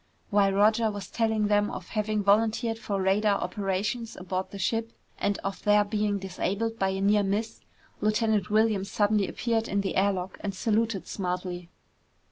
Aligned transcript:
While 0.31 0.53
Roger 0.53 0.89
was 0.89 1.11
telling 1.11 1.45
them 1.45 1.69
of 1.69 1.89
having 1.89 2.23
volunteered 2.23 2.79
for 2.79 2.99
radar 2.99 3.35
operations 3.39 4.15
aboard 4.17 4.49
the 4.49 4.57
ship 4.57 4.93
and 5.19 5.37
of 5.43 5.61
their 5.63 5.83
being 5.85 6.17
disabled 6.17 6.79
by 6.79 6.89
a 6.89 7.01
near 7.01 7.21
miss, 7.21 7.61
Lieutenant 7.99 8.49
Williams 8.49 8.89
suddenly 8.89 9.27
appeared 9.27 9.67
in 9.67 9.81
the 9.81 9.95
air 9.95 10.11
lock 10.11 10.39
and 10.41 10.55
saluted 10.55 11.07
smartly. 11.07 11.69